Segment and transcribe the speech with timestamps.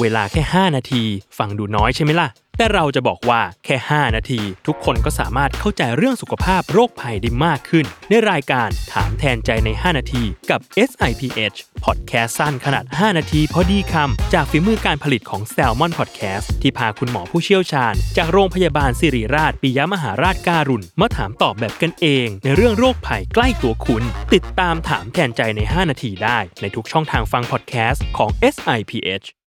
[0.00, 1.04] เวลาแค่ 5 นาที
[1.38, 15.92] ฟังดูน้อยใช่ไหมล่ะ แต่เราจะบอกว่าแค่ 5 นาที ทุกคนก็สามารถเข้าใจเรื่องสุขภาพโรคภัยได้มากขึ้น ในรายการถามแทนใจใน 5 นาที กับ SIPH พอดแคสต์สั้นขนาด 5 นาทีพอดีคำ จากฝีมือการผลิตของ Salmon
[15.98, 24.02] Podcast ที่พาคุณหมอผู้เชี่ยวชาญ จากโรงพยาบาลสิริราชปิยมหาราชการุณ มาถามตอบแบบกันเอง ในเรื่องโรคภัยใกล้ตัวคุณ
[24.34, 29.26] ติดตามถามแทนใจใน 5 นาทีได้ ในทุกช่องทางฟังพอดแคสต์ของ SIPH